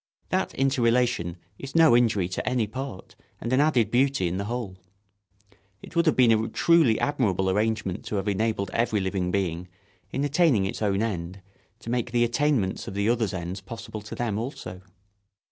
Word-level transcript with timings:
That 0.29 0.55
interrelation 0.55 1.37
is 1.59 1.75
no 1.75 1.95
injury 1.95 2.27
to 2.29 2.49
any 2.49 2.65
part 2.65 3.15
and 3.39 3.53
an 3.53 3.59
added 3.61 3.91
beauty 3.91 4.27
in 4.27 4.37
the 4.37 4.45
whole. 4.45 4.79
It 5.83 5.95
would 5.95 6.07
have 6.07 6.15
been 6.15 6.31
a 6.31 6.47
truly 6.47 6.99
admirable 6.99 7.51
arrangement 7.51 8.03
to 8.05 8.15
have 8.15 8.27
enabled 8.27 8.71
every 8.71 8.99
living 8.99 9.29
being, 9.29 9.67
in 10.11 10.23
attaining 10.23 10.65
its 10.65 10.81
own 10.81 11.03
end, 11.03 11.43
to 11.81 11.91
make 11.91 12.09
the 12.13 12.23
attainments 12.23 12.87
of 12.87 12.95
the 12.95 13.07
others' 13.09 13.31
ends 13.31 13.61
possible 13.61 14.01
to 14.01 14.15
them 14.15 14.39
also. 14.39 14.81